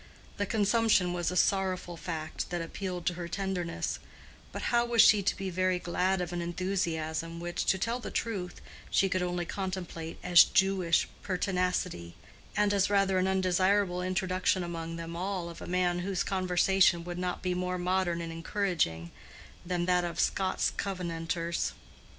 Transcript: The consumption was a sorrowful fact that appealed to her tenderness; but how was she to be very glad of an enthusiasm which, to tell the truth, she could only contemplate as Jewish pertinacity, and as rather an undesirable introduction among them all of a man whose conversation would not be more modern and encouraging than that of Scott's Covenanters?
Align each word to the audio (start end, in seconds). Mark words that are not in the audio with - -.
The 0.37 0.47
consumption 0.47 1.13
was 1.13 1.29
a 1.29 1.35
sorrowful 1.37 1.95
fact 1.95 2.49
that 2.49 2.59
appealed 2.59 3.05
to 3.05 3.13
her 3.13 3.27
tenderness; 3.27 3.99
but 4.51 4.63
how 4.73 4.83
was 4.83 4.99
she 5.03 5.21
to 5.21 5.37
be 5.37 5.51
very 5.51 5.77
glad 5.77 6.21
of 6.21 6.33
an 6.33 6.41
enthusiasm 6.41 7.39
which, 7.39 7.65
to 7.65 7.77
tell 7.77 7.99
the 7.99 8.09
truth, 8.09 8.61
she 8.89 9.07
could 9.07 9.21
only 9.21 9.45
contemplate 9.45 10.17
as 10.23 10.43
Jewish 10.43 11.07
pertinacity, 11.21 12.15
and 12.57 12.73
as 12.73 12.89
rather 12.89 13.19
an 13.19 13.27
undesirable 13.27 14.01
introduction 14.01 14.63
among 14.63 14.95
them 14.95 15.15
all 15.15 15.49
of 15.51 15.61
a 15.61 15.67
man 15.67 15.99
whose 15.99 16.23
conversation 16.23 17.03
would 17.03 17.19
not 17.19 17.43
be 17.43 17.53
more 17.53 17.77
modern 17.77 18.21
and 18.21 18.31
encouraging 18.31 19.11
than 19.63 19.85
that 19.85 20.03
of 20.03 20.19
Scott's 20.19 20.71
Covenanters? 20.77 21.73